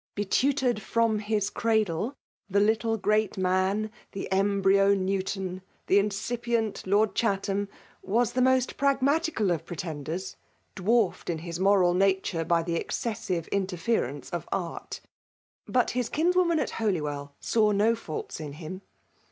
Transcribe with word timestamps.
Be 0.15 0.25
tutored 0.25 0.81
from 0.81 1.19
his 1.19 1.51
cradle, 1.51 2.15
the 2.49 2.59
little 2.59 2.97
great 2.97 3.33
maxt 3.33 3.91
the 4.13 4.31
embryo 4.31 4.95
Newton, 4.95 5.61
the 5.85 5.99
incipient 5.99 6.87
Lord 6.87 7.13
Chat 7.13 7.45
ham, 7.45 7.69
was 8.01 8.33
the 8.33 8.41
most 8.41 8.77
pragmatical 8.77 9.51
of 9.51 9.63
pretenders', 9.63 10.37
dwarfed 10.75 11.29
in 11.29 11.37
liis 11.41 11.59
moral 11.59 11.93
nature 11.93 12.43
by 12.43 12.63
the 12.63 12.83
exdeasfive 12.83 13.47
interference 13.51 14.31
of 14.31 14.49
art. 14.51 15.01
But 15.67 15.91
his 15.91 16.09
hiHswomnn 16.09 16.59
at 16.59 16.71
Holywell 16.81 17.35
saw 17.39 17.71
no 17.71 17.93
faults 17.95 18.39
in 18.39 18.53
him. 18.53 18.81